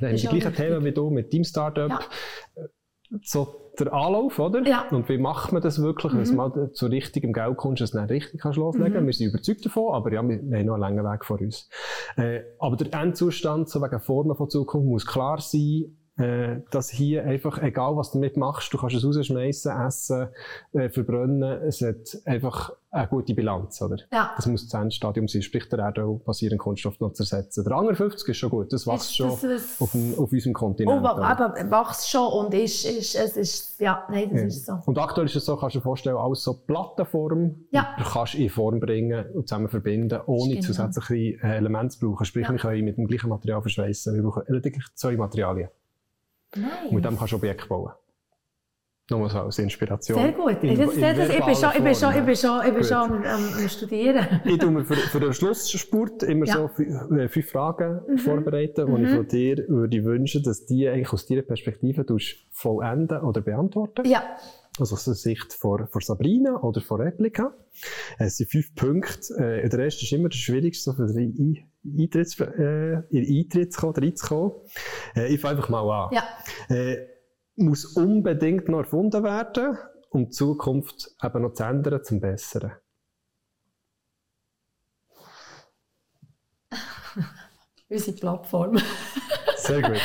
[0.00, 1.90] Dann haben wir die gleichen Themen wie du mit deinem Startup.
[1.90, 2.00] Ja.
[3.22, 4.62] So der Anlauf, oder?
[4.66, 4.88] Ja.
[4.90, 6.18] Und wie macht man das wirklich, mhm.
[6.18, 9.06] wenn du mal zu richtigem Geld kommst, dass du dann richtig kannst loslegen mhm.
[9.06, 11.68] Wir sind überzeugt davon, aber ja, wir, wir haben noch einen langen Weg vor uns.
[12.16, 17.24] Äh, aber der Endzustand, so wegen Formen von Zukunft, muss klar sein, äh, dass hier
[17.24, 20.28] einfach, egal was du damit machst, du kannst es rausschmeißen, essen,
[20.72, 23.96] äh, verbrennen, es hat einfach eine gute Bilanz, oder?
[24.12, 24.32] Ja.
[24.36, 27.64] Das muss das Endstadium sein, sprich der Erdöl-basierenden Kunststoff noch zu ersetzen.
[27.64, 31.00] Der andere 50 ist schon gut, das wächst schon das, auf, dem, auf, unserem Kontinent.
[31.02, 34.46] Oh, aber wächst schon und ist, ist, es ist, ja, nein, das ja.
[34.46, 34.78] ist so.
[34.86, 37.94] Und aktuell ist es so, kannst du dir vorstellen, alles so Plattenform, ja.
[37.96, 41.54] du kannst in Form bringen und zusammen verbinden, ohne Stimmt, zusätzliche ja.
[41.54, 42.26] Elemente zu brauchen.
[42.26, 42.52] Sprich, ja.
[42.52, 44.14] wir können mit dem gleichen Material verschweißen.
[44.14, 45.70] Wir brauchen lediglich zwei Materialien.
[46.56, 46.70] Nice.
[46.88, 47.92] Und mit dem kannst du Objekte bauen.
[49.10, 50.16] Nur so als Inspiration.
[50.16, 50.62] Sehr gut.
[50.62, 52.96] In, das, das, ich, bin schon, ich, bin schon, ich bin schon, ich bin schon
[52.96, 54.40] am, am Studieren.
[54.44, 56.54] ich tue mir für, für den Schlussspurt immer ja.
[56.54, 58.18] so äh, fünf Fragen mhm.
[58.18, 59.04] vorbereiten, die mhm.
[59.04, 62.06] ich von dir würde wünschen, dass die eigentlich aus deiner Perspektive
[62.50, 64.08] vollenden oder beantworten.
[64.08, 64.22] Ja.
[64.78, 67.52] Also aus der Sicht von, von Sabrina oder von Replika.
[68.18, 69.34] Es sind fünf Punkte.
[69.34, 73.94] Äh, der erste ist immer der schwierigste, für den Eintritts, äh, in Eintritt zu kommen,
[73.94, 74.52] reinzukommen.
[75.16, 76.10] Äh, ich fange einfach mal an.
[76.14, 76.24] Ja.
[76.74, 77.06] Äh,
[77.56, 79.78] muss unbedingt noch erfunden werden,
[80.10, 82.72] um die Zukunft eben noch zu ändern, zum Besseren.
[87.88, 88.78] Unsere Plattform.
[89.56, 90.00] Sehr gut.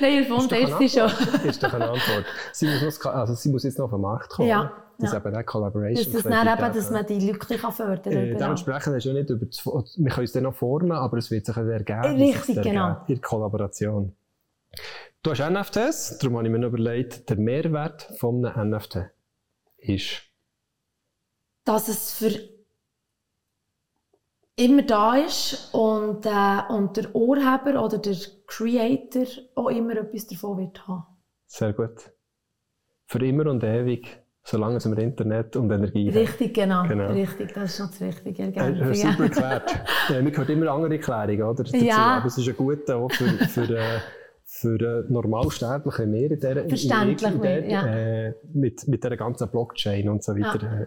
[0.00, 1.10] Nein, erfunden ist sie schon.
[1.44, 2.24] ist doch eine Antwort.
[2.52, 4.48] Sie muss, noch, also sie muss jetzt noch auf den Markt kommen.
[4.48, 4.85] Ja.
[4.98, 5.18] Das ja.
[5.18, 6.12] ist eben auch Collaboration.
[6.12, 8.12] Das, das dann eben, dass man die Leute fördern kann.
[8.12, 11.30] Äh, dementsprechend ist ja nicht über das, wir können es dann noch formen, aber es
[11.30, 12.16] wird sich dann ergeben.
[12.16, 12.96] Richtig, genau.
[13.06, 14.14] In Kollaboration.
[15.22, 19.10] Du hast NFTs, darum habe ich mir noch überlegt, der Mehrwert von einem NFT
[19.78, 20.22] ist?
[21.64, 22.30] Dass es für
[24.56, 30.58] immer da ist und, äh, und der Urheber oder der Creator auch immer etwas davon
[30.58, 31.04] wird haben.
[31.46, 32.12] Sehr gut.
[33.06, 36.86] Für immer und ewig, solange es im Internet und Energie Richtig, genau.
[36.86, 37.08] genau.
[37.08, 38.44] Richtig, das ist noch das Richtige.
[38.44, 38.90] Ergänzung.
[38.90, 39.80] Äh, super erklärt.
[40.08, 41.64] ja, man hört immer andere Erklärungen, oder?
[41.64, 41.76] Dazu.
[41.76, 42.18] Ja.
[42.18, 43.98] Aber es ist ein guter auch für, für äh,
[44.48, 47.86] für einen Normalsterblichen mehr in dieser Verständlich in der, ja.
[47.86, 50.62] äh, mit, mit dieser ganzen Blockchain und so weiter.
[50.62, 50.80] Ja.
[50.82, 50.86] Äh,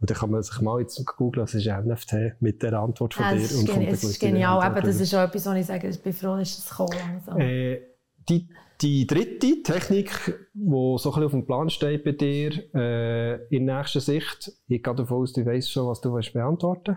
[0.00, 3.26] und dann kann man sich mal jetzt googeln, was ist NFT mit der Antwort von
[3.26, 3.42] ja, dir.
[3.42, 6.12] Das und kommt ist genial, aber das ist auch etwas, was ich sage, ich bin
[6.12, 7.38] froh, dass es gekommen so.
[7.38, 7.82] äh,
[8.28, 8.48] die,
[8.80, 10.10] die dritte Technik,
[10.52, 14.82] die so ein bisschen auf dem Plan steht bei dir, äh, in nächster Sicht, ich
[14.82, 16.96] gehe davon aus, du weißt schon, was du willst beantworten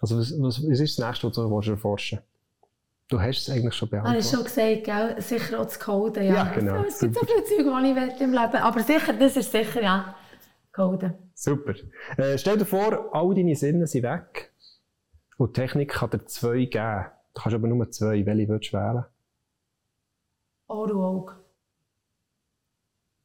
[0.00, 2.18] Also was, was, was ist das Nächste, was du erforschen willst?
[3.08, 4.22] Du hast es eigentlich schon beantwortet.
[4.22, 5.22] Habe ich schon gesagt, gell?
[5.22, 6.24] sicher auch das Coden.
[6.24, 6.84] Ja, ja genau.
[6.84, 9.82] Es gibt so viele Zeug, die ich will im Leben Aber sicher, das ist sicher,
[9.82, 10.14] ja,
[10.72, 11.14] Coden.
[11.34, 11.74] Super.
[12.16, 14.52] Äh, stell dir vor, all deine Sinne sind weg
[15.38, 17.06] und die Technik kann dir zwei geben.
[17.34, 18.26] Du kannst aber nur zwei.
[18.26, 19.04] Welche würdest du wählen?
[20.68, 21.34] Ohr und Auge.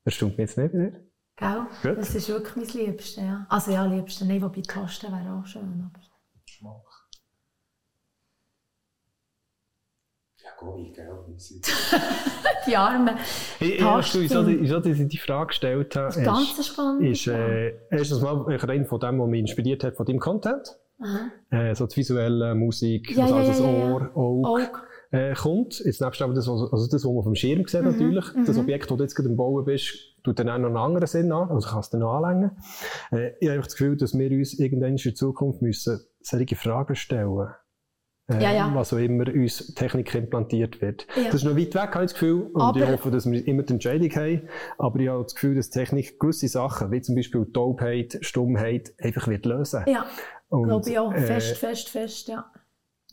[0.06, 1.00] Erstaunt mich jetzt nicht wieder.
[1.36, 1.68] Gell?
[1.82, 1.98] Gut.
[1.98, 3.46] Das ist wirklich mein Liebste, ja.
[3.50, 4.26] Also ja, Liebste.
[4.26, 6.02] Nein, wobei Tasten wäre auch schön, aber...
[6.46, 7.04] Schmach.
[10.60, 11.10] Goy, gell?
[12.68, 13.18] die Armen.
[13.60, 17.02] Hey, erst, wieso, wieso ich die Frage gestellt habe, das ist ganz spannend.
[17.04, 20.78] Ist, äh, erstens mal rein von dem, was mich inspiriert hat, von deinem Content.
[21.50, 24.70] Äh, so die visuelle Musik, ja, also ja, das ja, Ohr, Auge,
[25.14, 25.80] äh, kommt.
[25.86, 28.26] Jetzt nebst aber das, also das, was man dem Schirm sieht, mhm, natürlich.
[28.46, 28.64] Das mhm.
[28.64, 31.32] Objekt, das du jetzt gerade am Bauen bist, tut dann auch noch einen anderen Sinn
[31.32, 32.52] an, also kannst du dann noch anlängen.
[33.12, 36.96] Äh, ich habe das Gefühl, dass wir uns irgendwann in der Zukunft müssen solche Fragen
[36.96, 37.54] stellen müssen
[38.30, 38.72] äh, ja, ja.
[38.74, 41.06] was auch immer uns Technik implantiert wird.
[41.16, 41.26] Ja.
[41.26, 42.50] Das ist noch weit weg, habe ich das Gefühl.
[42.54, 44.48] Und aber, ich hoffe, dass wir immer die Entscheidung haben.
[44.78, 49.28] Aber ich habe das Gefühl, dass Technik gewisse Sachen, wie zum Beispiel Taubheit, Stummheit, einfach
[49.28, 49.84] wird lösen.
[49.88, 50.06] Ja,
[50.50, 51.12] glaube ich auch.
[51.14, 52.46] Fest, äh, fest, fest, ja.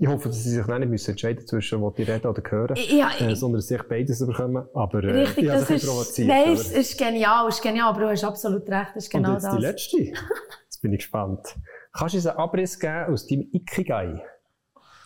[0.02, 3.10] Ich hoffe, dass sie sich nicht müssen entscheiden zwischen, was die reden oder hören, ja,
[3.18, 4.66] äh, sondern dass sie beides bekommen.
[4.72, 6.18] Aber äh, richtig, ich das ist.
[6.20, 9.34] Nein, es ist genial, ist genial, aber du hast absolut recht, das ist genau Und
[9.34, 9.56] jetzt das.
[9.56, 9.98] die letzte.
[10.00, 11.54] Jetzt bin ich gespannt.
[11.92, 14.22] Kannst du uns einen Abriss geben aus deinem Ikigai?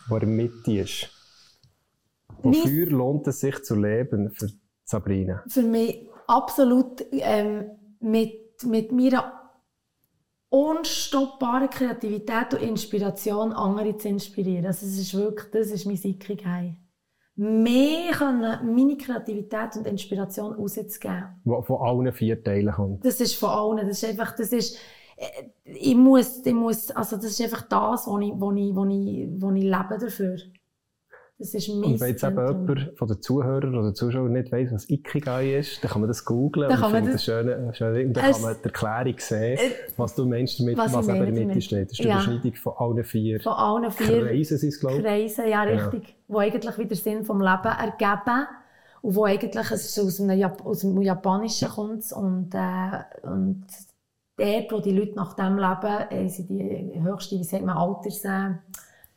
[0.09, 1.09] der in der Mitte ist.
[2.41, 4.47] Wofür lohnt es sich zu leben für
[4.85, 5.43] Sabrina?
[5.49, 7.65] Für mich absolut ähm,
[7.99, 9.44] mit, mit meiner
[10.55, 14.65] unstoppbaren Kreativität und Inspiration andere zu inspirieren.
[14.65, 16.75] Also es ist wirklich, das ist mein Sicherheit.
[17.35, 21.41] Mehr können meine Kreativität und Inspiration rauszugeben.
[21.43, 23.05] Von allen vier Teilen kommt.
[23.05, 23.87] Das ist von allen.
[23.87, 24.77] Das ist einfach, das ist,
[25.17, 28.85] äh, ich muss, ich muss, also das ist einfach das, wo ich, wo ich, wo
[28.85, 30.37] ich, wo ich lebe dafür.
[31.37, 34.71] Das ist mein Und wenn jetzt eben jemand von den Zuhörern oder Zuschauern nicht weiss,
[34.71, 38.31] was Ikigai ist, dann kann man das googlen dann und man das schöne, schöne, dann
[38.31, 41.91] kann man die Erklärung sehen, äh, was du meinst damit, was, was eben Mitte steht.
[41.91, 42.15] Das ist die ja.
[42.15, 43.41] Überschneidung von allen vier.
[43.41, 44.25] Von allen vier.
[44.25, 45.03] Kreisen sind es, glaube ich.
[45.03, 46.07] Kreisen, ja, richtig.
[46.07, 46.13] Ja.
[46.29, 48.47] Wo eigentlich wieder Sinn vom Leben ergeben.
[49.01, 53.65] Und wo eigentlich, es ist aus dem, Jap aus dem Japanischen kommt und, äh, und
[54.37, 58.23] dort, wo die Leute nach dem leben, haben sie die höchste, wie sagt man, Alters...
[58.23, 58.51] Äh,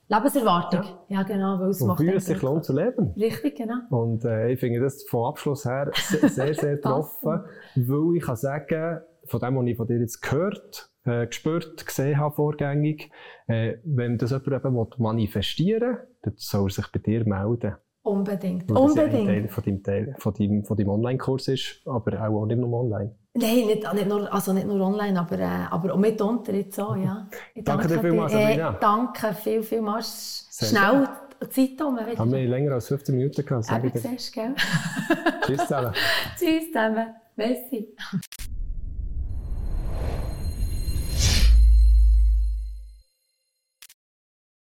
[0.09, 0.83] Lebenserwartung.
[1.09, 1.61] Ja, ja genau.
[1.61, 3.13] Weil es macht es sich lohnt zu leben.
[3.17, 3.77] Richtig, genau.
[3.91, 7.45] Und äh, ich finde das vom Abschluss her sehr, sehr, sehr getroffen,
[7.75, 12.19] weil ich kann sagen, von dem, was ich von dir jetzt gehört, äh, gespürt, gesehen
[12.19, 13.11] habe vorgängig,
[13.47, 17.77] äh, wenn das jemand eben manifestieren will, dann soll er sich bei dir melden.
[18.03, 18.71] Unbedingt.
[18.71, 19.13] Weil Unbedingt.
[19.13, 22.73] Das Teil von deinem, Teil, von deinem, von deinem Online-Kurs ist, aber auch, nicht nur
[22.73, 23.15] online.
[23.39, 26.97] Nein, nicht, nicht, nur, also nicht nur online, aber, äh, aber auch mitunter jetzt auch,
[26.97, 27.27] ja.
[27.55, 28.71] Ich danke, danke dir vielmals, Sabrina.
[28.71, 30.47] Äh, danke viel, vielmals.
[30.51, 31.09] Sehr Schnell
[31.51, 31.99] Zeit um.
[31.99, 33.71] Haben wir länger als 15 Minuten gehabt.
[33.71, 34.55] Eben, siehst, gell?
[35.47, 35.93] Tschüss zusammen.
[36.39, 37.15] Tschüss zusammen.
[37.37, 37.95] Merci.